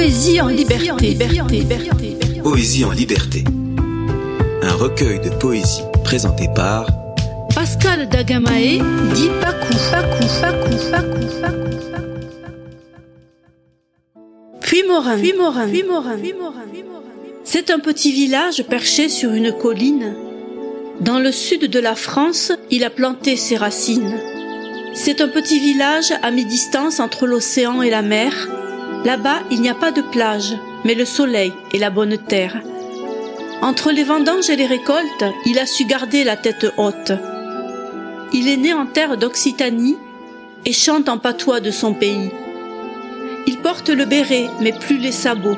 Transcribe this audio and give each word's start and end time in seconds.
Poésie 0.00 0.40
en 0.40 0.46
liberté. 0.46 1.18
Poésie 2.42 2.86
en 2.86 2.90
liberté. 2.90 3.44
Un 4.62 4.72
recueil 4.72 5.20
de 5.20 5.28
poésie 5.28 5.82
présenté 6.02 6.48
par 6.54 6.86
Pascal 7.54 8.08
Dagamae 8.08 8.78
dit 9.12 9.28
Pakou, 9.42 9.76
Pakou, 9.90 10.26
Pakou, 10.40 10.76
Pakou, 10.90 11.26
Pakou. 11.42 11.76
Puis 14.62 14.82
Morin, 14.88 15.18
puis 15.18 15.34
Morin, 15.38 15.68
puis 15.68 15.82
Morin, 15.82 16.16
puis 16.16 16.32
Morin. 16.32 16.64
C'est 17.44 17.70
un 17.70 17.78
petit 17.78 18.12
village 18.12 18.62
perché 18.70 19.10
sur 19.10 19.34
une 19.34 19.52
colline. 19.52 20.14
Dans 21.02 21.18
le 21.18 21.30
sud 21.30 21.68
de 21.68 21.78
la 21.78 21.94
France, 21.94 22.52
il 22.70 22.84
a 22.84 22.90
planté 22.90 23.36
ses 23.36 23.58
racines. 23.58 24.18
C'est 24.94 25.20
un 25.20 25.28
petit 25.28 25.58
village 25.58 26.14
à 26.22 26.30
mi-distance 26.30 27.00
entre 27.00 27.26
l'océan 27.26 27.82
et 27.82 27.90
la 27.90 28.00
mer. 28.00 28.48
Là-bas, 29.04 29.40
il 29.50 29.62
n'y 29.62 29.70
a 29.70 29.74
pas 29.74 29.92
de 29.92 30.02
plage, 30.02 30.54
mais 30.84 30.94
le 30.94 31.04
soleil 31.06 31.52
et 31.72 31.78
la 31.78 31.88
bonne 31.88 32.18
terre. 32.18 32.60
Entre 33.62 33.92
les 33.92 34.04
vendanges 34.04 34.50
et 34.50 34.56
les 34.56 34.66
récoltes, 34.66 35.24
il 35.46 35.58
a 35.58 35.66
su 35.66 35.84
garder 35.86 36.22
la 36.22 36.36
tête 36.36 36.66
haute. 36.76 37.12
Il 38.32 38.48
est 38.48 38.56
né 38.58 38.74
en 38.74 38.86
terre 38.86 39.16
d'Occitanie 39.16 39.96
et 40.66 40.72
chante 40.72 41.08
en 41.08 41.18
patois 41.18 41.60
de 41.60 41.70
son 41.70 41.94
pays. 41.94 42.30
Il 43.46 43.58
porte 43.58 43.88
le 43.88 44.04
béret, 44.04 44.48
mais 44.60 44.72
plus 44.72 44.98
les 44.98 45.12
sabots. 45.12 45.56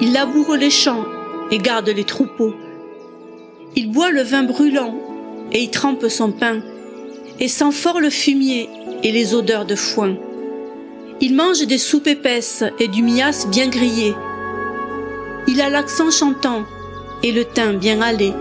Il 0.00 0.12
laboure 0.12 0.56
les 0.56 0.70
champs 0.70 1.04
et 1.50 1.58
garde 1.58 1.88
les 1.88 2.04
troupeaux. 2.04 2.54
Il 3.76 3.92
boit 3.92 4.10
le 4.10 4.22
vin 4.22 4.42
brûlant 4.42 4.94
et 5.52 5.62
y 5.62 5.70
trempe 5.70 6.08
son 6.08 6.32
pain 6.32 6.60
et 7.38 7.48
sent 7.48 7.72
fort 7.72 8.00
le 8.00 8.10
fumier 8.10 8.68
et 9.04 9.12
les 9.12 9.34
odeurs 9.34 9.64
de 9.64 9.76
foin. 9.76 10.16
Il 11.20 11.34
mange 11.34 11.66
des 11.66 11.78
soupes 11.78 12.06
épaisses 12.06 12.62
et 12.78 12.86
du 12.86 13.02
mias 13.02 13.44
bien 13.48 13.66
grillé. 13.66 14.14
Il 15.48 15.60
a 15.60 15.68
l'accent 15.68 16.12
chantant 16.12 16.64
et 17.24 17.32
le 17.32 17.44
teint 17.44 17.72
bien 17.72 18.00
allé. 18.00 18.32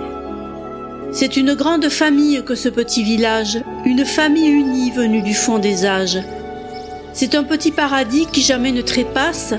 C'est 1.11 1.37
une 1.37 1.55
grande 1.55 1.89
famille 1.89 2.43
que 2.45 2.53
ce 2.53 2.69
petit 2.69 3.01
village, 3.01 3.57
une 3.85 4.05
famille 4.05 4.49
unie 4.49 4.91
venue 4.91 5.23
du 5.23 5.33
fond 5.33 5.57
des 5.57 5.87
âges. 5.87 6.19
C'est 7.13 7.33
un 7.33 7.43
petit 7.43 7.71
paradis 7.71 8.27
qui 8.31 8.41
jamais 8.41 8.71
ne 8.71 8.83
trépasse, 8.83 9.55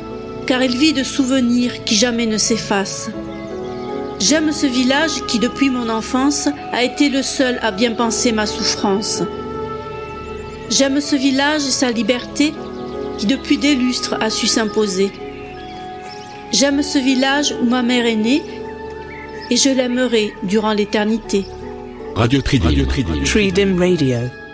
car 0.46 0.62
il 0.62 0.76
vit 0.76 0.92
de 0.92 1.02
souvenirs 1.02 1.82
qui 1.84 1.96
jamais 1.96 2.26
ne 2.26 2.38
s'effacent. 2.38 3.10
J'aime 4.20 4.52
ce 4.52 4.66
village 4.66 5.26
qui, 5.26 5.40
depuis 5.40 5.70
mon 5.70 5.88
enfance, 5.88 6.48
a 6.72 6.84
été 6.84 7.08
le 7.08 7.22
seul 7.22 7.58
à 7.62 7.72
bien 7.72 7.94
penser 7.94 8.30
ma 8.30 8.46
souffrance. 8.46 9.24
J'aime 10.70 11.00
ce 11.00 11.16
village 11.16 11.66
et 11.66 11.72
sa 11.72 11.90
liberté 11.90 12.52
qui, 13.18 13.26
depuis 13.26 13.58
des 13.58 13.74
lustres, 13.74 14.16
a 14.20 14.30
su 14.30 14.46
s'imposer. 14.46 15.10
J'aime 16.52 16.82
ce 16.82 16.98
village 16.98 17.54
où 17.60 17.66
ma 17.68 17.82
mère 17.82 18.06
est 18.06 18.16
née 18.16 18.42
et 19.50 19.56
je 19.56 19.70
l'aimerai 19.70 20.32
durant 20.42 20.72
l'éternité. 20.72 21.44
Radio 22.14 22.40
Tridim. 22.40 22.66
Radio 22.66 22.86
Tridim. 22.86 23.24
Tridim 23.24 23.78
Radio. 23.78 24.47